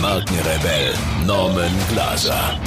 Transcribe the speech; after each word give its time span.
Markenrebell 0.00 0.94
Norman 1.26 1.70
Glaser. 1.90 2.58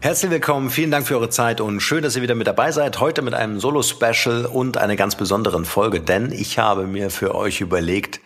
Herzlich 0.00 0.30
willkommen, 0.30 0.70
vielen 0.70 0.90
Dank 0.90 1.06
für 1.06 1.16
eure 1.16 1.28
Zeit 1.28 1.60
und 1.60 1.80
schön, 1.80 2.02
dass 2.02 2.16
ihr 2.16 2.22
wieder 2.22 2.34
mit 2.34 2.46
dabei 2.46 2.72
seid. 2.72 3.00
Heute 3.00 3.20
mit 3.20 3.34
einem 3.34 3.60
Solo-Special 3.60 4.46
und 4.46 4.78
einer 4.78 4.96
ganz 4.96 5.16
besonderen 5.16 5.66
Folge, 5.66 6.00
denn 6.00 6.32
ich 6.32 6.58
habe 6.58 6.86
mir 6.86 7.10
für 7.10 7.34
euch 7.34 7.60
überlegt, 7.60 8.20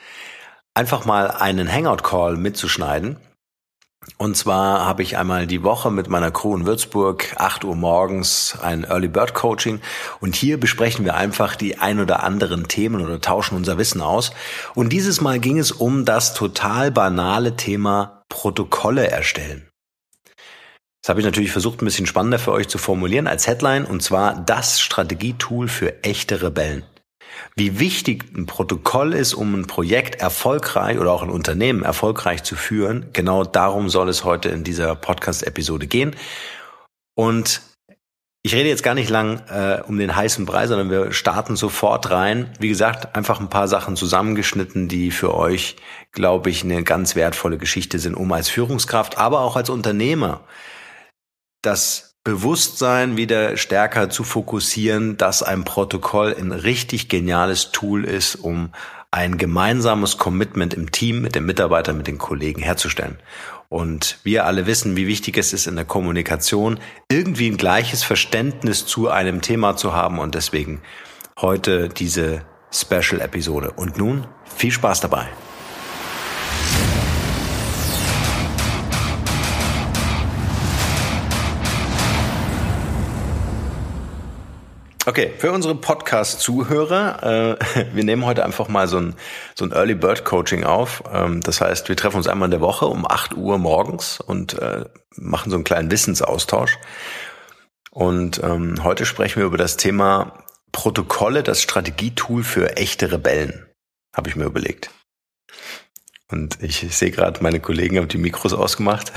einfach 0.72 1.04
mal 1.04 1.32
einen 1.32 1.72
Hangout-Call 1.72 2.36
mitzuschneiden. 2.36 3.16
Und 4.16 4.36
zwar 4.36 4.86
habe 4.86 5.02
ich 5.02 5.16
einmal 5.16 5.46
die 5.46 5.62
Woche 5.62 5.90
mit 5.90 6.08
meiner 6.08 6.30
Crew 6.30 6.56
in 6.56 6.66
Würzburg, 6.66 7.34
8 7.36 7.64
Uhr 7.64 7.76
morgens, 7.76 8.56
ein 8.62 8.84
Early 8.84 9.08
Bird 9.08 9.34
Coaching. 9.34 9.80
Und 10.20 10.34
hier 10.34 10.58
besprechen 10.58 11.04
wir 11.04 11.14
einfach 11.14 11.56
die 11.56 11.78
ein 11.78 12.00
oder 12.00 12.22
anderen 12.22 12.68
Themen 12.68 13.04
oder 13.04 13.20
tauschen 13.20 13.56
unser 13.56 13.78
Wissen 13.78 14.00
aus. 14.00 14.32
Und 14.74 14.92
dieses 14.92 15.20
Mal 15.20 15.38
ging 15.38 15.58
es 15.58 15.72
um 15.72 16.04
das 16.04 16.34
total 16.34 16.90
banale 16.90 17.56
Thema 17.56 18.24
Protokolle 18.28 19.08
erstellen. 19.08 19.68
Das 21.02 21.10
habe 21.10 21.20
ich 21.20 21.26
natürlich 21.26 21.52
versucht, 21.52 21.80
ein 21.80 21.84
bisschen 21.84 22.06
spannender 22.06 22.38
für 22.38 22.52
euch 22.52 22.68
zu 22.68 22.78
formulieren 22.78 23.28
als 23.28 23.46
Headline, 23.46 23.84
und 23.84 24.02
zwar 24.02 24.34
das 24.34 24.80
Strategietool 24.80 25.68
für 25.68 26.02
echte 26.02 26.42
Rebellen 26.42 26.84
wie 27.56 27.78
wichtig 27.78 28.24
ein 28.36 28.46
Protokoll 28.46 29.14
ist, 29.14 29.34
um 29.34 29.54
ein 29.54 29.66
Projekt 29.66 30.20
erfolgreich 30.20 30.98
oder 30.98 31.12
auch 31.12 31.22
ein 31.22 31.30
Unternehmen 31.30 31.82
erfolgreich 31.82 32.42
zu 32.42 32.56
führen. 32.56 33.06
Genau 33.12 33.44
darum 33.44 33.88
soll 33.88 34.08
es 34.08 34.24
heute 34.24 34.48
in 34.48 34.64
dieser 34.64 34.94
Podcast-Episode 34.94 35.86
gehen. 35.86 36.14
Und 37.14 37.62
ich 38.42 38.54
rede 38.54 38.68
jetzt 38.68 38.82
gar 38.82 38.94
nicht 38.94 39.10
lang 39.10 39.42
äh, 39.48 39.82
um 39.86 39.98
den 39.98 40.14
heißen 40.14 40.46
Brei, 40.46 40.66
sondern 40.68 40.90
wir 40.90 41.12
starten 41.12 41.56
sofort 41.56 42.10
rein. 42.10 42.52
Wie 42.60 42.68
gesagt, 42.68 43.16
einfach 43.16 43.40
ein 43.40 43.50
paar 43.50 43.68
Sachen 43.68 43.96
zusammengeschnitten, 43.96 44.88
die 44.88 45.10
für 45.10 45.34
euch, 45.34 45.76
glaube 46.12 46.48
ich, 46.48 46.62
eine 46.62 46.84
ganz 46.84 47.16
wertvolle 47.16 47.58
Geschichte 47.58 47.98
sind, 47.98 48.14
um 48.14 48.30
als 48.32 48.48
Führungskraft, 48.48 49.18
aber 49.18 49.40
auch 49.40 49.56
als 49.56 49.68
Unternehmer 49.68 50.44
das 51.62 52.07
Bewusstsein 52.28 53.16
wieder 53.16 53.56
stärker 53.56 54.10
zu 54.10 54.22
fokussieren, 54.22 55.16
dass 55.16 55.42
ein 55.42 55.64
Protokoll 55.64 56.36
ein 56.38 56.52
richtig 56.52 57.08
geniales 57.08 57.72
Tool 57.72 58.04
ist, 58.04 58.34
um 58.34 58.70
ein 59.10 59.38
gemeinsames 59.38 60.18
Commitment 60.18 60.74
im 60.74 60.92
Team 60.92 61.22
mit 61.22 61.34
den 61.34 61.46
Mitarbeitern, 61.46 61.96
mit 61.96 62.06
den 62.06 62.18
Kollegen 62.18 62.60
herzustellen. 62.60 63.16
Und 63.70 64.18
wir 64.24 64.44
alle 64.44 64.66
wissen, 64.66 64.94
wie 64.94 65.06
wichtig 65.06 65.38
es 65.38 65.54
ist 65.54 65.66
in 65.66 65.76
der 65.76 65.86
Kommunikation, 65.86 66.80
irgendwie 67.10 67.50
ein 67.50 67.56
gleiches 67.56 68.02
Verständnis 68.02 68.84
zu 68.84 69.08
einem 69.08 69.40
Thema 69.40 69.76
zu 69.76 69.94
haben 69.94 70.18
und 70.18 70.34
deswegen 70.34 70.82
heute 71.40 71.88
diese 71.88 72.42
Special-Episode. 72.70 73.70
Und 73.70 73.96
nun 73.96 74.26
viel 74.54 74.72
Spaß 74.72 75.00
dabei. 75.00 75.28
Okay, 85.08 85.32
für 85.38 85.52
unsere 85.52 85.74
Podcast-Zuhörer, 85.74 87.56
äh, 87.56 87.86
wir 87.94 88.04
nehmen 88.04 88.26
heute 88.26 88.44
einfach 88.44 88.68
mal 88.68 88.86
so 88.88 88.98
ein, 88.98 89.14
so 89.54 89.64
ein 89.64 89.72
Early 89.72 89.94
Bird 89.94 90.26
Coaching 90.26 90.64
auf. 90.64 91.02
Ähm, 91.10 91.40
das 91.40 91.62
heißt, 91.62 91.88
wir 91.88 91.96
treffen 91.96 92.18
uns 92.18 92.26
einmal 92.26 92.48
in 92.48 92.50
der 92.50 92.60
Woche 92.60 92.84
um 92.84 93.10
8 93.10 93.34
Uhr 93.34 93.56
morgens 93.56 94.20
und 94.20 94.58
äh, 94.58 94.84
machen 95.16 95.48
so 95.48 95.56
einen 95.56 95.64
kleinen 95.64 95.90
Wissensaustausch. 95.90 96.76
Und 97.90 98.42
ähm, 98.44 98.84
heute 98.84 99.06
sprechen 99.06 99.38
wir 99.38 99.46
über 99.46 99.56
das 99.56 99.78
Thema 99.78 100.44
Protokolle, 100.72 101.42
das 101.42 101.62
Strategietool 101.62 102.44
für 102.44 102.76
echte 102.76 103.10
Rebellen, 103.10 103.66
habe 104.14 104.28
ich 104.28 104.36
mir 104.36 104.44
überlegt. 104.44 104.90
Und 106.30 106.62
ich 106.62 106.86
sehe 106.94 107.12
gerade, 107.12 107.42
meine 107.42 107.60
Kollegen 107.60 107.96
haben 107.96 108.08
die 108.08 108.18
Mikros 108.18 108.52
ausgemacht. 108.52 109.10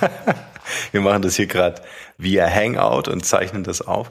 wir 0.92 1.02
machen 1.02 1.20
das 1.20 1.36
hier 1.36 1.48
gerade 1.48 1.82
via 2.16 2.48
Hangout 2.48 3.10
und 3.10 3.26
zeichnen 3.26 3.62
das 3.62 3.82
auf. 3.82 4.10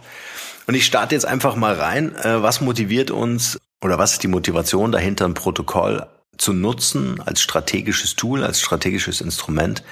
Und 0.65 0.75
ich 0.75 0.85
starte 0.85 1.15
jetzt 1.15 1.25
einfach 1.25 1.55
mal 1.55 1.73
rein. 1.73 2.15
Äh, 2.15 2.41
was 2.41 2.61
motiviert 2.61 3.11
uns 3.11 3.59
oder 3.81 3.97
was 3.97 4.13
ist 4.13 4.23
die 4.23 4.27
Motivation 4.27 4.91
dahinter, 4.91 5.25
ein 5.25 5.33
Protokoll 5.33 6.05
zu 6.37 6.53
nutzen 6.53 7.21
als 7.25 7.41
strategisches 7.41 8.15
Tool, 8.15 8.43
als 8.43 8.61
strategisches 8.61 9.21
Instrument, 9.21 9.83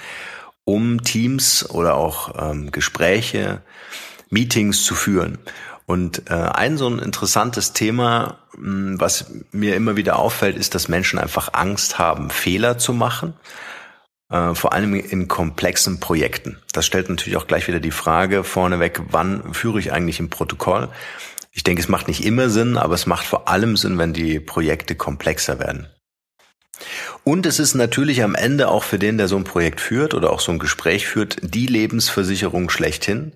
um 0.63 1.03
Teams 1.03 1.69
oder 1.69 1.95
auch 1.95 2.51
ähm, 2.51 2.71
Gespräche, 2.71 3.61
Meetings 4.29 4.83
zu 4.83 4.95
führen? 4.95 5.39
Und 5.85 6.29
äh, 6.29 6.33
ein 6.33 6.77
so 6.77 6.87
ein 6.87 6.99
interessantes 6.99 7.73
Thema, 7.73 8.37
mh, 8.57 8.99
was 8.99 9.25
mir 9.51 9.75
immer 9.75 9.97
wieder 9.97 10.17
auffällt, 10.19 10.55
ist, 10.55 10.73
dass 10.73 10.87
Menschen 10.87 11.19
einfach 11.19 11.49
Angst 11.53 11.99
haben, 11.99 12.29
Fehler 12.29 12.77
zu 12.77 12.93
machen 12.93 13.33
vor 14.31 14.73
allem 14.73 14.93
in 14.93 15.27
komplexen 15.27 15.99
Projekten. 15.99 16.57
Das 16.71 16.85
stellt 16.85 17.09
natürlich 17.09 17.37
auch 17.37 17.47
gleich 17.47 17.67
wieder 17.67 17.81
die 17.81 17.91
Frage 17.91 18.43
vorneweg, 18.45 19.01
wann 19.09 19.53
führe 19.53 19.79
ich 19.79 19.91
eigentlich 19.91 20.19
ein 20.21 20.29
Protokoll? 20.29 20.87
Ich 21.51 21.63
denke, 21.63 21.81
es 21.81 21.89
macht 21.89 22.07
nicht 22.07 22.23
immer 22.23 22.49
Sinn, 22.49 22.77
aber 22.77 22.93
es 22.93 23.05
macht 23.05 23.25
vor 23.25 23.49
allem 23.49 23.75
Sinn, 23.75 23.97
wenn 23.97 24.13
die 24.13 24.39
Projekte 24.39 24.95
komplexer 24.95 25.59
werden. 25.59 25.87
Und 27.23 27.45
es 27.45 27.59
ist 27.59 27.75
natürlich 27.75 28.23
am 28.23 28.35
Ende 28.35 28.69
auch 28.69 28.83
für 28.83 28.97
den, 28.97 29.17
der 29.17 29.27
so 29.27 29.37
ein 29.37 29.43
Projekt 29.43 29.81
führt 29.81 30.13
oder 30.13 30.31
auch 30.31 30.39
so 30.39 30.51
ein 30.51 30.59
Gespräch 30.59 31.07
führt, 31.07 31.37
die 31.41 31.67
Lebensversicherung 31.67 32.69
schlechthin, 32.69 33.33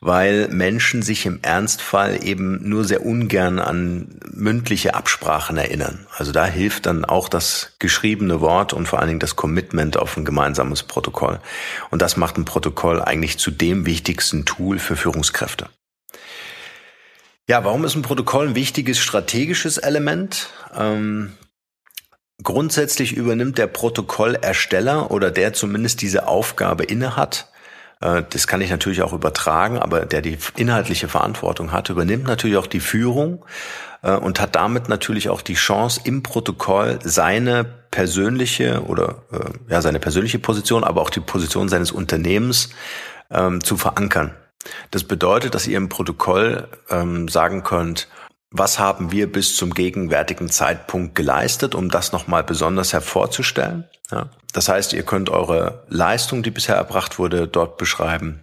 weil 0.00 0.48
Menschen 0.48 1.00
sich 1.00 1.24
im 1.26 1.38
Ernstfall 1.42 2.24
eben 2.24 2.68
nur 2.68 2.84
sehr 2.84 3.06
ungern 3.06 3.58
an 3.58 4.20
mündliche 4.32 4.94
Absprachen 4.94 5.56
erinnern. 5.56 6.06
Also 6.16 6.32
da 6.32 6.44
hilft 6.44 6.86
dann 6.86 7.04
auch 7.04 7.28
das 7.28 7.76
geschriebene 7.78 8.40
Wort 8.40 8.72
und 8.72 8.86
vor 8.86 8.98
allen 8.98 9.08
Dingen 9.08 9.20
das 9.20 9.36
Commitment 9.36 9.96
auf 9.96 10.16
ein 10.16 10.24
gemeinsames 10.24 10.82
Protokoll. 10.82 11.40
Und 11.90 12.02
das 12.02 12.16
macht 12.16 12.36
ein 12.36 12.44
Protokoll 12.44 13.00
eigentlich 13.00 13.38
zu 13.38 13.50
dem 13.50 13.86
wichtigsten 13.86 14.44
Tool 14.44 14.78
für 14.78 14.96
Führungskräfte. 14.96 15.68
Ja, 17.48 17.64
warum 17.64 17.84
ist 17.84 17.96
ein 17.96 18.02
Protokoll 18.02 18.48
ein 18.48 18.54
wichtiges 18.54 18.98
strategisches 18.98 19.78
Element? 19.78 20.50
Ähm, 20.76 21.32
Grundsätzlich 22.42 23.16
übernimmt 23.16 23.58
der 23.58 23.66
Protokollersteller 23.66 25.10
oder 25.10 25.30
der 25.30 25.52
zumindest 25.52 26.02
diese 26.02 26.26
Aufgabe 26.26 26.84
innehat, 26.84 27.48
äh, 28.00 28.22
das 28.28 28.46
kann 28.46 28.60
ich 28.60 28.70
natürlich 28.70 29.02
auch 29.02 29.12
übertragen, 29.12 29.78
aber 29.78 30.04
der 30.06 30.20
die 30.20 30.38
inhaltliche 30.56 31.08
Verantwortung 31.08 31.72
hat, 31.72 31.88
übernimmt 31.88 32.24
natürlich 32.24 32.56
auch 32.56 32.66
die 32.66 32.80
Führung 32.80 33.44
äh, 34.02 34.12
und 34.12 34.40
hat 34.40 34.54
damit 34.56 34.88
natürlich 34.88 35.28
auch 35.28 35.40
die 35.40 35.54
Chance 35.54 36.00
im 36.04 36.22
Protokoll 36.22 36.98
seine 37.02 37.64
persönliche 37.90 38.82
oder 38.84 39.22
äh, 39.32 39.72
ja 39.72 39.80
seine 39.80 40.00
persönliche 40.00 40.38
Position, 40.38 40.84
aber 40.84 41.00
auch 41.00 41.10
die 41.10 41.20
Position 41.20 41.68
seines 41.68 41.92
Unternehmens 41.92 42.70
ähm, 43.30 43.62
zu 43.62 43.76
verankern. 43.76 44.34
Das 44.90 45.04
bedeutet, 45.04 45.54
dass 45.54 45.66
ihr 45.66 45.76
im 45.76 45.88
Protokoll 45.88 46.68
ähm, 46.88 47.28
sagen 47.28 47.64
könnt, 47.64 48.08
was 48.52 48.78
haben 48.78 49.10
wir 49.10 49.32
bis 49.32 49.56
zum 49.56 49.72
gegenwärtigen 49.72 50.50
Zeitpunkt 50.50 51.14
geleistet, 51.14 51.74
um 51.74 51.90
das 51.90 52.12
nochmal 52.12 52.44
besonders 52.44 52.92
hervorzustellen. 52.92 53.88
Ja. 54.10 54.28
Das 54.52 54.68
heißt, 54.68 54.92
ihr 54.92 55.02
könnt 55.02 55.30
eure 55.30 55.84
Leistung, 55.88 56.42
die 56.42 56.50
bisher 56.50 56.76
erbracht 56.76 57.18
wurde, 57.18 57.48
dort 57.48 57.78
beschreiben. 57.78 58.42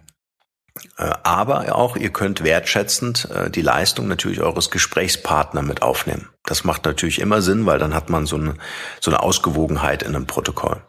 Äh, 0.98 1.12
aber 1.22 1.74
auch 1.76 1.96
ihr 1.96 2.10
könnt 2.10 2.42
wertschätzend 2.42 3.28
äh, 3.30 3.50
die 3.50 3.62
Leistung 3.62 4.08
natürlich 4.08 4.40
eures 4.40 4.70
Gesprächspartner 4.70 5.62
mit 5.62 5.82
aufnehmen. 5.82 6.28
Das 6.44 6.64
macht 6.64 6.84
natürlich 6.84 7.20
immer 7.20 7.40
Sinn, 7.40 7.66
weil 7.66 7.78
dann 7.78 7.94
hat 7.94 8.10
man 8.10 8.26
so 8.26 8.36
eine, 8.36 8.54
so 9.00 9.10
eine 9.10 9.22
Ausgewogenheit 9.22 10.02
in 10.02 10.16
einem 10.16 10.26
Protokoll. 10.26 10.82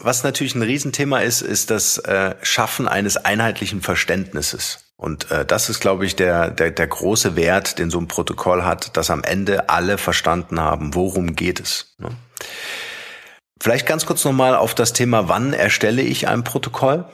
Was 0.00 0.24
natürlich 0.24 0.54
ein 0.54 0.62
Riesenthema 0.62 1.20
ist, 1.20 1.42
ist 1.42 1.70
das 1.70 1.98
äh, 1.98 2.34
Schaffen 2.42 2.88
eines 2.88 3.16
einheitlichen 3.16 3.82
Verständnisses. 3.82 4.89
Und 5.00 5.30
äh, 5.30 5.46
das 5.46 5.70
ist, 5.70 5.80
glaube 5.80 6.04
ich, 6.04 6.14
der, 6.14 6.50
der, 6.50 6.72
der 6.72 6.86
große 6.86 7.34
Wert, 7.34 7.78
den 7.78 7.88
so 7.88 7.98
ein 7.98 8.06
Protokoll 8.06 8.64
hat, 8.64 8.98
dass 8.98 9.10
am 9.10 9.24
Ende 9.24 9.70
alle 9.70 9.96
verstanden 9.96 10.60
haben, 10.60 10.94
worum 10.94 11.34
geht 11.34 11.58
es. 11.58 11.94
Ne? 11.96 12.10
Vielleicht 13.58 13.86
ganz 13.86 14.04
kurz 14.04 14.26
nochmal 14.26 14.54
auf 14.54 14.74
das 14.74 14.92
Thema, 14.92 15.26
wann 15.26 15.54
erstelle 15.54 16.02
ich 16.02 16.28
ein 16.28 16.44
Protokoll? 16.44 17.06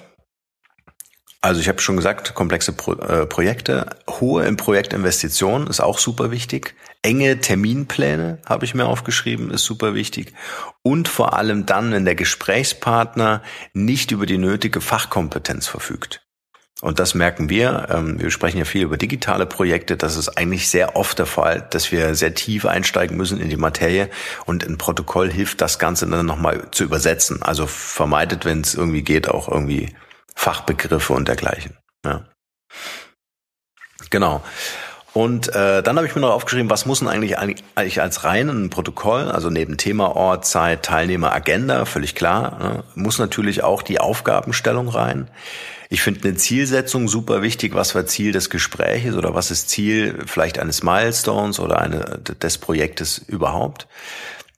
Also 1.40 1.60
ich 1.60 1.68
habe 1.68 1.80
schon 1.80 1.94
gesagt, 1.94 2.34
komplexe 2.34 2.72
Pro 2.72 2.94
äh, 2.94 3.24
Projekte, 3.24 3.90
hohe 4.10 4.44
im 4.44 4.56
Projektinvestitionen 4.56 5.68
ist 5.68 5.78
auch 5.78 5.98
super 5.98 6.32
wichtig. 6.32 6.74
enge 7.02 7.38
Terminpläne 7.38 8.40
habe 8.46 8.64
ich 8.64 8.74
mir 8.74 8.86
aufgeschrieben, 8.86 9.52
ist 9.52 9.62
super 9.62 9.94
wichtig. 9.94 10.32
Und 10.82 11.06
vor 11.06 11.34
allem 11.34 11.66
dann, 11.66 11.92
wenn 11.92 12.04
der 12.04 12.16
Gesprächspartner 12.16 13.44
nicht 13.74 14.10
über 14.10 14.26
die 14.26 14.38
nötige 14.38 14.80
Fachkompetenz 14.80 15.68
verfügt. 15.68 16.25
Und 16.82 16.98
das 16.98 17.14
merken 17.14 17.48
wir. 17.48 17.86
Ähm, 17.90 18.20
wir 18.20 18.30
sprechen 18.30 18.58
ja 18.58 18.64
viel 18.66 18.82
über 18.82 18.98
digitale 18.98 19.46
Projekte. 19.46 19.96
Das 19.96 20.16
ist 20.16 20.36
eigentlich 20.36 20.68
sehr 20.68 20.94
oft 20.94 21.18
der 21.18 21.26
Fall, 21.26 21.66
dass 21.70 21.90
wir 21.90 22.14
sehr 22.14 22.34
tief 22.34 22.66
einsteigen 22.66 23.16
müssen 23.16 23.40
in 23.40 23.48
die 23.48 23.56
Materie. 23.56 24.10
Und 24.44 24.66
ein 24.66 24.76
Protokoll 24.76 25.30
hilft, 25.32 25.62
das 25.62 25.78
Ganze 25.78 26.06
dann 26.06 26.26
nochmal 26.26 26.70
zu 26.72 26.84
übersetzen. 26.84 27.42
Also 27.42 27.66
vermeidet, 27.66 28.44
wenn 28.44 28.60
es 28.60 28.74
irgendwie 28.74 29.02
geht, 29.02 29.28
auch 29.28 29.48
irgendwie 29.48 29.94
Fachbegriffe 30.34 31.14
und 31.14 31.28
dergleichen. 31.28 31.78
Ja. 32.04 32.24
Genau. 34.10 34.42
Und 35.16 35.48
äh, 35.54 35.82
dann 35.82 35.96
habe 35.96 36.06
ich 36.06 36.14
mir 36.14 36.20
noch 36.20 36.32
aufgeschrieben, 36.32 36.68
was 36.68 36.84
muss 36.84 36.98
denn 36.98 37.08
eigentlich, 37.08 37.38
eigentlich 37.38 38.02
als 38.02 38.24
reinen 38.24 38.68
Protokoll, 38.68 39.30
also 39.30 39.48
neben 39.48 39.78
Thema, 39.78 40.14
Ort, 40.14 40.44
Zeit, 40.44 40.82
Teilnehmer, 40.82 41.32
Agenda, 41.32 41.86
völlig 41.86 42.14
klar, 42.14 42.58
ne, 42.58 42.84
muss 42.96 43.18
natürlich 43.18 43.64
auch 43.64 43.82
die 43.82 43.98
Aufgabenstellung 43.98 44.88
rein. 44.88 45.28
Ich 45.88 46.02
finde 46.02 46.28
eine 46.28 46.36
Zielsetzung 46.36 47.08
super 47.08 47.40
wichtig. 47.40 47.74
Was 47.74 47.94
war 47.94 48.04
Ziel 48.04 48.32
des 48.32 48.50
Gespräches 48.50 49.16
oder 49.16 49.34
was 49.34 49.50
ist 49.50 49.70
Ziel 49.70 50.22
vielleicht 50.26 50.58
eines 50.58 50.82
Milestones 50.82 51.60
oder 51.60 51.80
eine, 51.80 52.20
des 52.42 52.58
Projektes 52.58 53.16
überhaupt? 53.16 53.86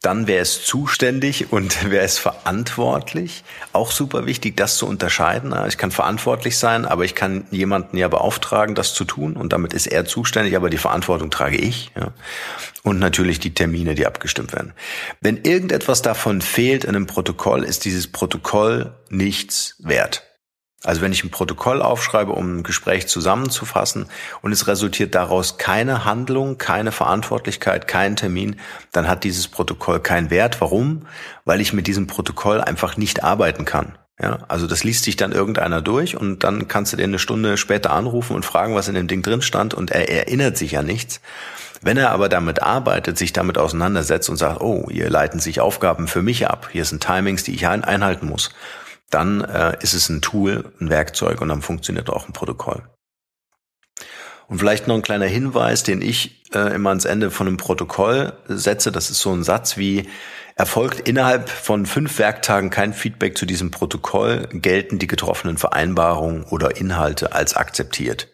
Dann 0.01 0.29
wer 0.29 0.43
ist 0.43 0.67
zuständig 0.67 1.53
und 1.53 1.77
wer 1.91 2.03
ist 2.03 2.19
verantwortlich. 2.19 3.43
Auch 3.73 3.91
super 3.91 4.27
wichtig, 4.27 4.57
das 4.57 4.77
zu 4.77 4.87
unterscheiden. 4.87 5.55
Ich 5.67 5.77
kann 5.77 5.91
verantwortlich 5.91 6.57
sein, 6.57 6.85
aber 6.85 7.05
ich 7.05 7.15
kann 7.15 7.47
jemanden 7.51 7.97
ja 7.97 8.09
beauftragen, 8.09 8.75
das 8.75 8.95
zu 8.95 9.05
tun 9.05 9.37
und 9.37 9.53
damit 9.53 9.73
ist 9.73 9.87
er 9.87 10.05
zuständig, 10.05 10.57
aber 10.57 10.71
die 10.71 10.79
Verantwortung 10.79 11.31
trage 11.31 11.57
ich. 11.57 11.91
Und 12.83 12.99
natürlich 12.99 13.41
die 13.41 13.55
Termine, 13.55 13.95
die 13.95 14.07
abgestimmt 14.07 14.53
werden. 14.53 14.73
Wenn 15.21 15.39
irgendetwas 15.39 16.01
davon 16.03 16.41
fehlt 16.43 16.85
in 16.85 16.95
einem 16.95 17.07
Protokoll, 17.07 17.65
ist 17.65 17.85
dieses 17.85 18.07
Protokoll 18.07 18.95
nichts 19.11 19.75
wert. 19.81 20.28
Also 20.85 21.01
wenn 21.01 21.13
ich 21.13 21.25
ein 21.25 21.31
Protokoll 21.31 21.83
aufschreibe, 21.83 22.33
um 22.33 22.59
ein 22.59 22.63
Gespräch 22.63 23.09
zusammenzufassen 23.09 24.07
und 24.43 24.53
es 24.53 24.69
resultiert 24.69 25.15
daraus 25.17 25.59
keine 25.59 26.05
Handlung, 26.05 26.57
keine 26.57 26.93
Verantwortlichkeit, 26.93 27.89
kein 27.89 28.15
Termin, 28.15 28.57
dann 28.93 29.09
hat 29.09 29.25
dieses 29.25 29.49
Protokoll 29.49 29.99
keinen 29.99 30.31
Wert. 30.31 30.61
Warum? 30.61 31.07
Weil 31.45 31.61
ich 31.61 31.73
mit 31.73 31.89
diesem 31.89 32.07
Protokoll 32.07 32.61
einfach 32.61 32.97
nicht 32.97 33.25
arbeiten 33.25 33.65
kann. 33.65 33.99
Ja, 34.21 34.41
also 34.49 34.67
das 34.67 34.83
liest 34.83 35.05
sich 35.05 35.17
dann 35.17 35.31
irgendeiner 35.31 35.81
durch 35.81 36.17
und 36.17 36.43
dann 36.43 36.67
kannst 36.67 36.93
du 36.93 36.97
den 36.97 37.11
eine 37.11 37.21
Stunde 37.21 37.57
später 37.57 37.93
anrufen 37.93 38.35
und 38.35 38.45
fragen, 38.45 38.75
was 38.75 38.89
in 38.89 38.95
dem 38.95 39.07
Ding 39.07 39.23
drin 39.23 39.43
stand 39.43 39.75
und 39.75 39.93
er 39.93 40.09
erinnert 40.09 40.57
sich 40.57 40.73
ja 40.73 40.83
nichts. 40.83 41.21
Wenn 41.83 41.97
er 41.97 42.11
aber 42.11 42.29
damit 42.29 42.61
arbeitet, 42.61 43.17
sich 43.17 43.33
damit 43.33 43.59
auseinandersetzt 43.59 44.29
und 44.29 44.37
sagt, 44.37 44.61
oh, 44.61 44.89
hier 44.91 45.09
leiten 45.09 45.39
sich 45.39 45.61
Aufgaben 45.61 46.09
für 46.09 46.23
mich 46.23 46.49
ab, 46.49 46.69
hier 46.73 46.85
sind 46.85 47.03
Timings, 47.03 47.45
die 47.45 47.55
ich 47.55 47.69
einhalten 47.69 48.27
muss, 48.27 48.51
dann 49.11 49.43
äh, 49.43 49.77
ist 49.81 49.95
es 49.95 50.09
ein 50.09 50.21
Tool, 50.21 50.73
ein 50.81 50.91
Werkzeug 50.91 51.41
und 51.41 51.49
dann 51.49 51.63
funktioniert 51.63 52.11
auch 52.11 52.27
ein 52.27 52.33
Protokoll. 52.33 52.83
Und 54.49 54.59
vielleicht 54.59 54.89
noch 54.89 54.95
ein 54.95 55.03
kleiner 55.03 55.27
Hinweis, 55.27 55.83
den 55.83 56.01
ich 56.01 56.43
äh, 56.55 56.75
immer 56.75 56.89
ans 56.89 57.05
Ende 57.05 57.31
von 57.31 57.47
einem 57.47 57.59
Protokoll 57.59 58.33
setze. 58.47 58.91
Das 58.91 59.11
ist 59.11 59.21
so 59.21 59.33
ein 59.33 59.45
Satz 59.45 59.77
wie, 59.77 60.09
erfolgt 60.57 61.07
innerhalb 61.07 61.51
von 61.51 61.85
fünf 61.85 62.19
Werktagen 62.19 62.71
kein 62.71 62.95
Feedback 62.95 63.37
zu 63.37 63.45
diesem 63.45 63.71
Protokoll, 63.71 64.49
gelten 64.53 64.99
die 64.99 65.07
getroffenen 65.07 65.59
Vereinbarungen 65.59 66.45
oder 66.45 66.77
Inhalte 66.77 67.33
als 67.33 67.55
akzeptiert 67.55 68.29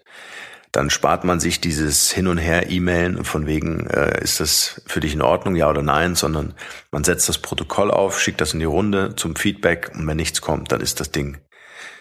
dann 0.74 0.90
spart 0.90 1.22
man 1.22 1.38
sich 1.38 1.60
dieses 1.60 2.10
Hin 2.10 2.26
und 2.26 2.38
Her 2.38 2.68
E-Mailen 2.68 3.24
von 3.24 3.46
wegen, 3.46 3.86
äh, 3.86 4.20
ist 4.22 4.40
das 4.40 4.82
für 4.86 4.98
dich 4.98 5.14
in 5.14 5.22
Ordnung, 5.22 5.54
ja 5.54 5.70
oder 5.70 5.82
nein, 5.82 6.16
sondern 6.16 6.54
man 6.90 7.04
setzt 7.04 7.28
das 7.28 7.38
Protokoll 7.38 7.92
auf, 7.92 8.20
schickt 8.20 8.40
das 8.40 8.54
in 8.54 8.58
die 8.58 8.64
Runde 8.66 9.14
zum 9.14 9.36
Feedback 9.36 9.92
und 9.94 10.04
wenn 10.06 10.16
nichts 10.16 10.40
kommt, 10.40 10.72
dann 10.72 10.80
ist 10.80 10.98
das 10.98 11.12
Ding 11.12 11.38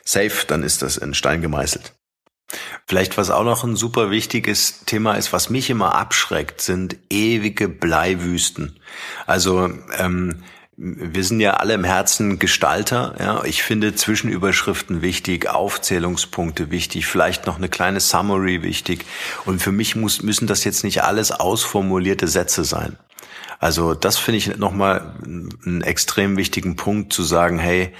safe, 0.03 0.47
dann 0.47 0.63
ist 0.63 0.81
das 0.81 0.97
in 0.97 1.13
Stein 1.13 1.43
gemeißelt. 1.43 1.93
Vielleicht 2.87 3.15
was 3.17 3.29
auch 3.29 3.43
noch 3.43 3.63
ein 3.63 3.75
super 3.75 4.09
wichtiges 4.09 4.85
Thema 4.85 5.13
ist, 5.13 5.33
was 5.33 5.51
mich 5.51 5.69
immer 5.69 5.93
abschreckt, 5.93 6.59
sind 6.59 6.97
ewige 7.11 7.69
Bleiwüsten. 7.69 8.79
Also 9.27 9.69
ähm, 9.97 10.43
wir 10.75 11.23
sind 11.23 11.39
ja 11.39 11.55
alle 11.55 11.75
im 11.75 11.83
Herzen 11.83 12.39
Gestalter. 12.39 13.15
Ja. 13.19 13.43
Ich 13.43 13.63
finde 13.63 13.95
Zwischenüberschriften 13.95 15.01
wichtig, 15.01 15.47
Aufzählungspunkte 15.47 16.71
wichtig, 16.71 17.05
vielleicht 17.05 17.45
noch 17.45 17.57
eine 17.57 17.69
kleine 17.69 17.99
Summary 17.99 18.63
wichtig. 18.63 19.05
Und 19.45 19.61
für 19.61 19.71
mich 19.71 19.95
muss, 19.95 20.23
müssen 20.23 20.47
das 20.47 20.63
jetzt 20.63 20.83
nicht 20.83 21.03
alles 21.03 21.31
ausformulierte 21.31 22.27
Sätze 22.27 22.63
sein. 22.63 22.97
Also 23.59 23.93
das 23.93 24.17
finde 24.17 24.39
ich 24.39 24.57
nochmal 24.57 25.13
einen 25.23 25.81
extrem 25.81 26.37
wichtigen 26.37 26.75
Punkt 26.75 27.13
zu 27.13 27.23
sagen, 27.23 27.59
hey, 27.59 27.93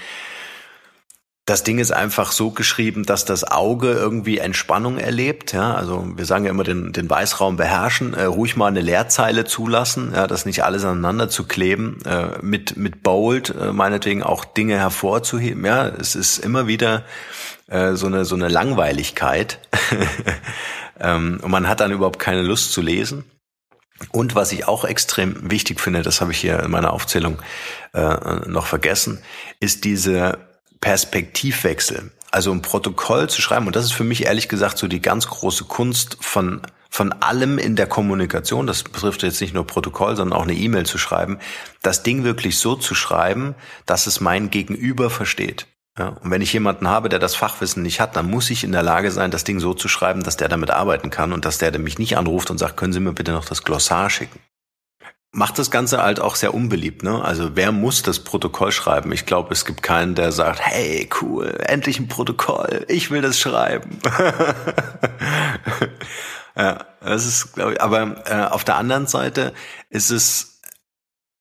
das 1.46 1.62
Ding 1.62 1.78
ist 1.78 1.92
einfach 1.92 2.32
so 2.32 2.52
geschrieben, 2.52 3.04
dass 3.04 3.26
das 3.26 3.44
Auge 3.44 3.92
irgendwie 3.92 4.38
Entspannung 4.38 4.96
erlebt. 4.96 5.52
Ja, 5.52 5.74
also 5.74 6.06
wir 6.16 6.24
sagen 6.24 6.44
ja 6.46 6.50
immer 6.50 6.64
den, 6.64 6.92
den 6.92 7.10
Weißraum 7.10 7.56
beherrschen, 7.56 8.14
äh, 8.14 8.24
ruhig 8.24 8.56
mal 8.56 8.68
eine 8.68 8.80
Leerzeile 8.80 9.44
zulassen, 9.44 10.12
ja, 10.14 10.26
das 10.26 10.46
nicht 10.46 10.64
alles 10.64 10.84
aneinander 10.84 11.28
zu 11.28 11.44
kleben, 11.44 11.98
äh, 12.06 12.38
mit 12.40 12.78
mit 12.78 13.02
Bold 13.02 13.54
äh, 13.54 13.72
meinetwegen 13.72 14.22
auch 14.22 14.46
Dinge 14.46 14.78
hervorzuheben. 14.78 15.66
Ja, 15.66 15.86
es 15.86 16.14
ist 16.14 16.38
immer 16.38 16.66
wieder 16.66 17.04
äh, 17.66 17.92
so 17.92 18.06
eine 18.06 18.24
so 18.24 18.36
eine 18.36 18.48
Langweiligkeit 18.48 19.58
ähm, 20.98 21.40
und 21.42 21.50
man 21.50 21.68
hat 21.68 21.80
dann 21.80 21.92
überhaupt 21.92 22.18
keine 22.18 22.42
Lust 22.42 22.72
zu 22.72 22.80
lesen. 22.80 23.24
Und 24.10 24.34
was 24.34 24.50
ich 24.50 24.66
auch 24.66 24.84
extrem 24.84 25.50
wichtig 25.50 25.78
finde, 25.78 26.02
das 26.02 26.20
habe 26.20 26.32
ich 26.32 26.38
hier 26.38 26.60
in 26.60 26.70
meiner 26.70 26.92
Aufzählung 26.92 27.40
äh, 27.92 28.48
noch 28.48 28.66
vergessen, 28.66 29.22
ist 29.60 29.84
diese 29.84 30.38
Perspektivwechsel. 30.84 32.10
Also 32.30 32.52
ein 32.52 32.60
Protokoll 32.60 33.30
zu 33.30 33.40
schreiben, 33.40 33.66
und 33.66 33.74
das 33.74 33.86
ist 33.86 33.92
für 33.92 34.04
mich 34.04 34.26
ehrlich 34.26 34.50
gesagt 34.50 34.76
so 34.76 34.86
die 34.86 35.00
ganz 35.00 35.26
große 35.26 35.64
Kunst 35.64 36.18
von, 36.20 36.60
von 36.90 37.10
allem 37.22 37.56
in 37.56 37.74
der 37.74 37.86
Kommunikation, 37.86 38.66
das 38.66 38.82
betrifft 38.82 39.22
jetzt 39.22 39.40
nicht 39.40 39.54
nur 39.54 39.66
Protokoll, 39.66 40.14
sondern 40.14 40.38
auch 40.38 40.42
eine 40.42 40.52
E-Mail 40.52 40.84
zu 40.84 40.98
schreiben, 40.98 41.38
das 41.80 42.02
Ding 42.02 42.22
wirklich 42.22 42.58
so 42.58 42.74
zu 42.74 42.94
schreiben, 42.94 43.54
dass 43.86 44.06
es 44.06 44.20
mein 44.20 44.50
Gegenüber 44.50 45.08
versteht. 45.08 45.68
Ja, 45.98 46.08
und 46.08 46.30
wenn 46.30 46.42
ich 46.42 46.52
jemanden 46.52 46.86
habe, 46.86 47.08
der 47.08 47.18
das 47.18 47.34
Fachwissen 47.34 47.82
nicht 47.82 48.00
hat, 48.00 48.14
dann 48.14 48.28
muss 48.28 48.50
ich 48.50 48.62
in 48.62 48.72
der 48.72 48.82
Lage 48.82 49.10
sein, 49.10 49.30
das 49.30 49.44
Ding 49.44 49.60
so 49.60 49.72
zu 49.72 49.88
schreiben, 49.88 50.22
dass 50.22 50.36
der 50.36 50.48
damit 50.48 50.70
arbeiten 50.70 51.08
kann 51.08 51.32
und 51.32 51.46
dass 51.46 51.56
der, 51.56 51.70
der 51.70 51.80
mich 51.80 51.98
nicht 51.98 52.18
anruft 52.18 52.50
und 52.50 52.58
sagt, 52.58 52.76
können 52.76 52.92
Sie 52.92 53.00
mir 53.00 53.14
bitte 53.14 53.32
noch 53.32 53.46
das 53.46 53.62
Glossar 53.62 54.10
schicken 54.10 54.38
macht 55.34 55.58
das 55.58 55.70
Ganze 55.70 56.02
halt 56.02 56.20
auch 56.20 56.36
sehr 56.36 56.54
unbeliebt. 56.54 57.02
Ne? 57.02 57.22
Also 57.22 57.56
wer 57.56 57.72
muss 57.72 58.02
das 58.02 58.20
Protokoll 58.20 58.72
schreiben? 58.72 59.12
Ich 59.12 59.26
glaube, 59.26 59.52
es 59.52 59.64
gibt 59.64 59.82
keinen, 59.82 60.14
der 60.14 60.32
sagt, 60.32 60.60
hey, 60.60 61.08
cool, 61.20 61.58
endlich 61.66 61.98
ein 61.98 62.08
Protokoll, 62.08 62.86
ich 62.88 63.10
will 63.10 63.20
das 63.20 63.38
schreiben. 63.38 63.98
ja, 66.56 66.78
das 67.00 67.26
ist, 67.26 67.54
glaube 67.54 67.74
ich, 67.74 67.82
aber 67.82 68.22
äh, 68.26 68.44
auf 68.44 68.64
der 68.64 68.76
anderen 68.76 69.08
Seite 69.08 69.52
ist 69.90 70.10
es, 70.10 70.60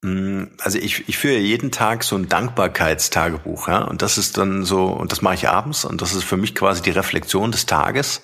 mh, 0.01 0.09
hm, 0.09 0.51
also 0.59 0.79
ich, 0.79 1.07
ich 1.07 1.17
führe 1.17 1.37
jeden 1.37 1.71
Tag 1.71 2.03
so 2.03 2.15
ein 2.15 2.27
Dankbarkeitstagebuch, 2.27 3.67
ja, 3.67 3.83
und 3.83 4.01
das 4.01 4.17
ist 4.17 4.37
dann 4.37 4.65
so, 4.65 4.87
und 4.87 5.11
das 5.11 5.21
mache 5.21 5.35
ich 5.35 5.47
abends, 5.47 5.85
und 5.85 6.01
das 6.01 6.15
ist 6.15 6.23
für 6.23 6.37
mich 6.37 6.55
quasi 6.55 6.81
die 6.81 6.89
Reflexion 6.89 7.51
des 7.51 7.67
Tages 7.67 8.23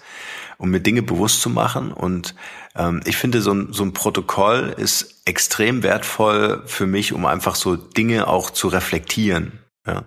um 0.60 0.70
mir 0.70 0.82
Dinge 0.82 1.02
bewusst 1.02 1.42
zu 1.42 1.50
machen. 1.50 1.92
Und 1.92 2.36
ähm, 2.76 3.02
ich 3.06 3.18
finde, 3.18 3.42
so 3.42 3.52
ein, 3.52 3.70
so 3.72 3.84
ein 3.84 3.94
Protokoll 3.94 4.76
ist 4.78 5.22
extrem 5.26 5.82
wertvoll 5.82 6.62
für 6.66 6.86
mich, 6.86 7.14
um 7.14 7.26
einfach 7.26 7.56
so 7.56 7.76
Dinge 7.76 8.28
auch 8.28 8.52
zu 8.52 8.68
reflektieren. 8.68 9.60
Ja. 9.88 10.04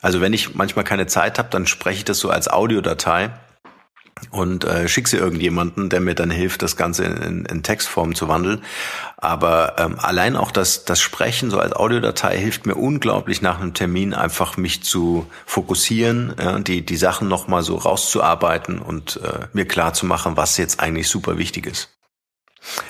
Also 0.00 0.20
wenn 0.20 0.32
ich 0.34 0.54
manchmal 0.54 0.84
keine 0.84 1.06
Zeit 1.06 1.38
habe, 1.38 1.48
dann 1.48 1.66
spreche 1.66 1.98
ich 1.98 2.04
das 2.04 2.18
so 2.18 2.30
als 2.30 2.48
Audiodatei 2.48 3.30
und 4.30 4.64
äh, 4.64 4.88
schick 4.88 5.08
sie 5.08 5.16
irgendjemanden, 5.16 5.88
der 5.88 6.00
mir 6.00 6.14
dann 6.14 6.30
hilft, 6.30 6.62
das 6.62 6.76
Ganze 6.76 7.04
in, 7.04 7.44
in 7.44 7.62
Textform 7.62 8.14
zu 8.14 8.28
wandeln. 8.28 8.62
Aber 9.16 9.76
ähm, 9.78 9.96
allein 9.98 10.36
auch 10.36 10.50
das, 10.50 10.84
das 10.84 11.00
Sprechen 11.00 11.50
so 11.50 11.58
als 11.58 11.72
Audiodatei 11.72 12.38
hilft 12.38 12.66
mir 12.66 12.76
unglaublich 12.76 13.42
nach 13.42 13.60
einem 13.60 13.74
Termin 13.74 14.14
einfach 14.14 14.56
mich 14.56 14.82
zu 14.82 15.26
fokussieren, 15.46 16.34
ja, 16.40 16.58
die, 16.60 16.84
die 16.84 16.96
Sachen 16.96 17.28
nochmal 17.28 17.62
so 17.62 17.76
rauszuarbeiten 17.76 18.78
und 18.78 19.20
äh, 19.22 19.46
mir 19.52 19.66
klar 19.66 19.92
zu 19.92 20.06
machen, 20.06 20.36
was 20.36 20.56
jetzt 20.56 20.80
eigentlich 20.80 21.08
super 21.08 21.38
wichtig 21.38 21.66
ist. 21.66 21.97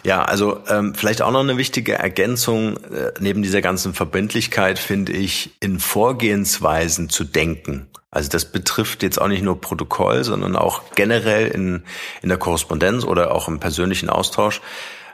Ja, 0.02 0.22
also 0.22 0.60
ähm, 0.68 0.94
vielleicht 0.94 1.22
auch 1.22 1.30
noch 1.30 1.40
eine 1.40 1.56
wichtige 1.56 1.94
Ergänzung 1.94 2.76
äh, 2.84 3.12
neben 3.20 3.42
dieser 3.42 3.60
ganzen 3.60 3.94
Verbindlichkeit 3.94 4.78
finde 4.78 5.12
ich, 5.12 5.50
in 5.60 5.78
Vorgehensweisen 5.78 7.08
zu 7.08 7.24
denken. 7.24 7.88
Also 8.10 8.30
das 8.30 8.46
betrifft 8.46 9.02
jetzt 9.02 9.20
auch 9.20 9.28
nicht 9.28 9.42
nur 9.42 9.60
Protokoll, 9.60 10.24
sondern 10.24 10.56
auch 10.56 10.82
generell 10.94 11.48
in, 11.48 11.82
in 12.22 12.30
der 12.30 12.38
Korrespondenz 12.38 13.04
oder 13.04 13.34
auch 13.34 13.48
im 13.48 13.60
persönlichen 13.60 14.08
Austausch, 14.08 14.60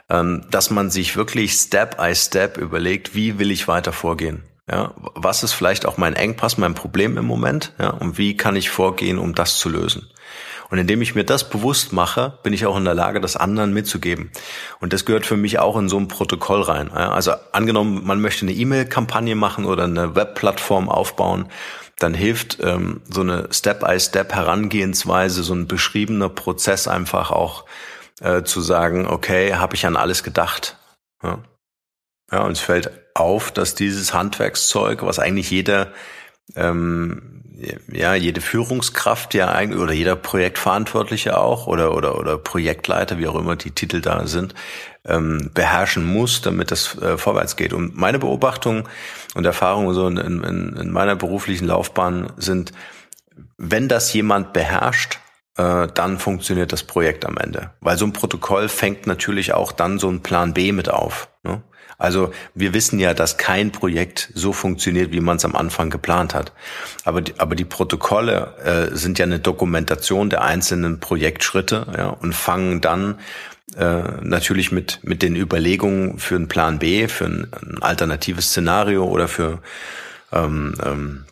ähm, 0.09 0.45
dass 0.49 0.69
man 0.69 0.89
sich 0.89 1.15
wirklich 1.15 1.53
Step 1.53 1.97
by 1.97 2.15
Step 2.15 2.57
überlegt, 2.57 3.13
wie 3.13 3.37
will 3.37 3.51
ich 3.51 3.67
weiter 3.67 3.91
vorgehen. 3.91 4.43
Ja, 4.69 4.93
was 4.97 5.43
ist 5.43 5.53
vielleicht 5.53 5.85
auch 5.85 5.97
mein 5.97 6.15
Engpass, 6.15 6.57
mein 6.57 6.73
Problem 6.73 7.17
im 7.17 7.25
Moment? 7.25 7.73
Ja, 7.77 7.91
und 7.91 8.17
wie 8.17 8.35
kann 8.35 8.55
ich 8.55 8.71
vorgehen, 8.71 9.19
um 9.19 9.35
das 9.35 9.59
zu 9.59 9.69
lösen? 9.69 10.09
Und 10.69 10.77
indem 10.77 11.01
ich 11.01 11.15
mir 11.15 11.23
das 11.23 11.49
bewusst 11.49 11.93
mache, 11.93 12.39
bin 12.43 12.53
ich 12.53 12.65
auch 12.65 12.77
in 12.77 12.85
der 12.85 12.95
Lage, 12.95 13.21
das 13.21 13.35
anderen 13.35 13.73
mitzugeben. 13.73 14.31
Und 14.79 14.93
das 14.93 15.05
gehört 15.05 15.25
für 15.25 15.37
mich 15.37 15.59
auch 15.59 15.77
in 15.77 15.89
so 15.89 15.97
ein 15.97 16.07
Protokoll 16.07 16.61
rein. 16.61 16.91
Also 16.91 17.33
angenommen, 17.51 18.01
man 18.05 18.21
möchte 18.21 18.45
eine 18.45 18.53
E-Mail-Kampagne 18.53 19.35
machen 19.35 19.65
oder 19.65 19.83
eine 19.83 20.15
Webplattform 20.15 20.89
aufbauen, 20.89 21.49
dann 21.99 22.13
hilft 22.13 22.57
ähm, 22.61 23.01
so 23.09 23.21
eine 23.21 23.47
Step-by-Step-Herangehensweise, 23.51 25.43
so 25.43 25.53
ein 25.53 25.67
beschriebener 25.67 26.29
Prozess 26.29 26.87
einfach 26.87 27.31
auch 27.31 27.65
äh, 28.21 28.43
zu 28.43 28.61
sagen, 28.61 29.07
okay, 29.07 29.55
habe 29.55 29.75
ich 29.75 29.85
an 29.85 29.95
alles 29.95 30.23
gedacht. 30.23 30.77
Ja. 31.23 31.39
ja, 32.31 32.41
und 32.41 32.51
es 32.51 32.59
fällt 32.59 32.91
auf, 33.13 33.51
dass 33.51 33.75
dieses 33.75 34.13
Handwerkszeug, 34.13 35.03
was 35.03 35.19
eigentlich 35.19 35.49
jeder 35.49 35.93
ähm, 36.55 37.44
ja, 37.91 38.15
jede 38.15 38.41
Führungskraft 38.41 39.33
ja 39.33 39.49
eigentlich 39.49 39.81
oder 39.81 39.93
jeder 39.93 40.15
Projektverantwortliche 40.15 41.37
auch 41.37 41.67
oder 41.67 41.95
oder 41.95 42.17
oder 42.17 42.37
Projektleiter, 42.37 43.17
wie 43.17 43.27
auch 43.27 43.35
immer 43.35 43.55
die 43.55 43.71
Titel 43.71 44.01
da 44.01 44.27
sind, 44.27 44.53
ähm, 45.05 45.51
beherrschen 45.53 46.05
muss, 46.05 46.41
damit 46.41 46.71
das 46.71 46.97
äh, 47.01 47.17
vorwärts 47.17 47.55
geht. 47.55 47.73
Und 47.73 47.95
meine 47.95 48.19
Beobachtung 48.19 48.87
und 49.35 49.45
Erfahrungen 49.45 49.93
so 49.93 50.07
in, 50.07 50.17
in, 50.17 50.75
in 50.75 50.91
meiner 50.91 51.15
beruflichen 51.15 51.67
Laufbahn 51.67 52.31
sind, 52.37 52.71
wenn 53.57 53.87
das 53.87 54.13
jemand 54.13 54.53
beherrscht, 54.53 55.19
äh, 55.57 55.87
dann 55.93 56.19
funktioniert 56.19 56.73
das 56.73 56.83
Projekt 56.83 57.25
am 57.25 57.37
Ende. 57.37 57.71
Weil 57.81 57.97
so 57.97 58.05
ein 58.05 58.13
Protokoll 58.13 58.69
fängt 58.69 59.07
natürlich 59.07 59.53
auch 59.53 59.71
dann 59.71 59.99
so 59.99 60.09
ein 60.09 60.21
Plan 60.21 60.53
B 60.53 60.71
mit 60.71 60.89
auf. 60.89 61.29
Ne? 61.43 61.61
Also 61.97 62.31
wir 62.53 62.73
wissen 62.73 62.99
ja, 62.99 63.13
dass 63.13 63.37
kein 63.37 63.71
Projekt 63.71 64.31
so 64.33 64.53
funktioniert, 64.53 65.11
wie 65.11 65.21
man 65.21 65.37
es 65.37 65.45
am 65.45 65.55
Anfang 65.55 65.89
geplant 65.89 66.33
hat. 66.33 66.51
Aber 67.03 67.21
die, 67.21 67.33
aber 67.37 67.55
die 67.55 67.65
Protokolle 67.65 68.89
äh, 68.91 68.95
sind 68.95 69.19
ja 69.19 69.25
eine 69.25 69.39
Dokumentation 69.39 70.29
der 70.29 70.43
einzelnen 70.43 70.99
Projektschritte 70.99 71.87
ja, 71.97 72.09
und 72.09 72.33
fangen 72.33 72.81
dann 72.81 73.19
äh, 73.77 74.03
natürlich 74.21 74.71
mit, 74.71 74.99
mit 75.03 75.21
den 75.21 75.35
Überlegungen 75.35 76.17
für 76.19 76.35
einen 76.35 76.47
Plan 76.47 76.79
B, 76.79 77.07
für 77.07 77.25
ein, 77.25 77.47
ein 77.51 77.77
alternatives 77.81 78.49
Szenario 78.49 79.05
oder 79.05 79.27
für 79.27 79.59
ähm, 80.31 80.75
ähm, 80.83 81.25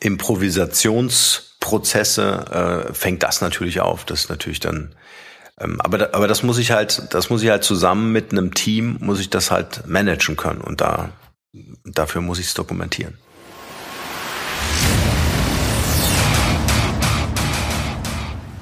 Improvisationsprozesse 0.00 2.88
äh, 2.90 2.92
fängt 2.92 3.22
das 3.22 3.40
natürlich 3.40 3.80
auf. 3.80 4.04
Das 4.04 4.24
ist 4.24 4.30
natürlich 4.30 4.60
dann 4.60 4.94
aber, 5.80 6.14
aber 6.14 6.28
das 6.28 6.42
muss 6.42 6.58
ich 6.58 6.72
halt, 6.72 7.14
das 7.14 7.30
muss 7.30 7.42
ich 7.42 7.50
halt 7.50 7.64
zusammen 7.64 8.12
mit 8.12 8.32
einem 8.32 8.54
Team, 8.54 8.96
muss 9.00 9.20
ich 9.20 9.30
das 9.30 9.50
halt 9.50 9.86
managen 9.86 10.36
können 10.36 10.60
und 10.60 10.80
da, 10.80 11.10
dafür 11.84 12.20
muss 12.20 12.38
ich 12.38 12.46
es 12.46 12.54
dokumentieren. 12.54 13.16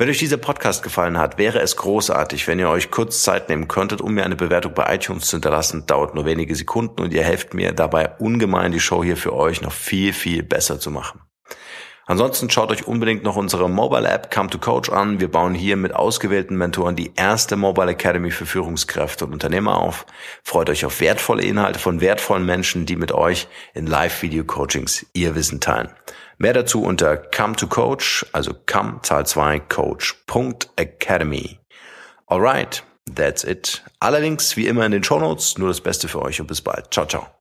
Wenn 0.00 0.10
euch 0.10 0.18
dieser 0.18 0.36
Podcast 0.36 0.84
gefallen 0.84 1.18
hat, 1.18 1.38
wäre 1.38 1.58
es 1.58 1.74
großartig, 1.74 2.46
wenn 2.46 2.60
ihr 2.60 2.68
euch 2.68 2.92
kurz 2.92 3.24
Zeit 3.24 3.48
nehmen 3.48 3.66
könntet, 3.66 4.00
um 4.00 4.14
mir 4.14 4.24
eine 4.24 4.36
Bewertung 4.36 4.72
bei 4.72 4.94
iTunes 4.94 5.26
zu 5.26 5.38
hinterlassen. 5.38 5.86
Dauert 5.86 6.14
nur 6.14 6.24
wenige 6.24 6.54
Sekunden 6.54 7.02
und 7.02 7.12
ihr 7.12 7.24
helft 7.24 7.52
mir 7.52 7.72
dabei 7.72 8.16
ungemein, 8.20 8.70
die 8.70 8.78
Show 8.78 9.02
hier 9.02 9.16
für 9.16 9.34
euch 9.34 9.60
noch 9.60 9.72
viel, 9.72 10.12
viel 10.12 10.44
besser 10.44 10.78
zu 10.78 10.92
machen. 10.92 11.22
Ansonsten 12.08 12.48
schaut 12.48 12.70
euch 12.70 12.88
unbedingt 12.88 13.22
noch 13.22 13.36
unsere 13.36 13.68
Mobile 13.68 14.08
App 14.08 14.34
Come 14.34 14.48
to 14.48 14.58
Coach 14.58 14.88
an. 14.88 15.20
Wir 15.20 15.30
bauen 15.30 15.52
hier 15.52 15.76
mit 15.76 15.94
ausgewählten 15.94 16.56
Mentoren 16.56 16.96
die 16.96 17.12
erste 17.16 17.54
Mobile 17.56 17.90
Academy 17.90 18.30
für 18.30 18.46
Führungskräfte 18.46 19.26
und 19.26 19.34
Unternehmer 19.34 19.76
auf. 19.76 20.06
Freut 20.42 20.70
euch 20.70 20.86
auf 20.86 21.02
wertvolle 21.02 21.42
Inhalte 21.42 21.78
von 21.78 22.00
wertvollen 22.00 22.46
Menschen, 22.46 22.86
die 22.86 22.96
mit 22.96 23.12
euch 23.12 23.46
in 23.74 23.86
Live-Video-Coachings 23.86 25.04
ihr 25.12 25.34
Wissen 25.34 25.60
teilen. 25.60 25.90
Mehr 26.38 26.54
dazu 26.54 26.82
unter 26.82 27.18
come 27.18 27.54
to 27.56 27.66
coach, 27.66 28.24
also 28.32 28.54
come 28.54 29.00
Zahl 29.02 29.26
2 29.26 29.58
coach.academy. 29.60 31.58
Alright, 32.26 32.82
that's 33.14 33.44
it. 33.44 33.84
Allerdings 34.00 34.56
wie 34.56 34.66
immer 34.66 34.86
in 34.86 34.92
den 34.92 35.04
Show 35.04 35.18
Notes, 35.18 35.58
nur 35.58 35.68
das 35.68 35.82
Beste 35.82 36.08
für 36.08 36.22
euch 36.22 36.40
und 36.40 36.46
bis 36.46 36.62
bald. 36.62 36.86
Ciao, 36.90 37.04
ciao. 37.04 37.37